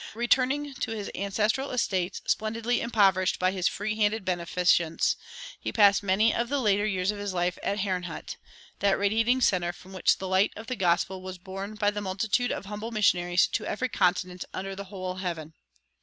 Returning 0.15 0.73
to 0.73 0.91
his 0.95 1.11
ancestral 1.13 1.69
estates 1.69 2.23
splendidly 2.25 2.81
impoverished 2.81 3.37
by 3.37 3.51
his 3.51 3.67
free 3.67 3.95
handed 3.97 4.25
beneficence, 4.25 5.15
he 5.59 5.71
passed 5.71 6.01
many 6.01 6.33
of 6.33 6.49
the 6.49 6.59
later 6.59 6.87
years 6.87 7.11
of 7.11 7.19
his 7.19 7.35
life 7.35 7.59
at 7.61 7.77
Herrnhut, 7.81 8.35
that 8.79 8.97
radiating 8.97 9.41
center 9.41 9.71
from 9.71 9.93
which 9.93 10.17
the 10.17 10.27
light 10.27 10.53
of 10.55 10.65
the 10.65 10.75
gospel 10.75 11.21
was 11.21 11.37
borne 11.37 11.75
by 11.75 11.91
the 11.91 12.01
multitude 12.01 12.51
of 12.51 12.65
humble 12.65 12.89
missionaries 12.89 13.45
to 13.49 13.63
every 13.67 13.89
continent 13.89 14.43
under 14.55 14.75
the 14.75 14.85
whole 14.85 15.17
heaven. 15.17 15.53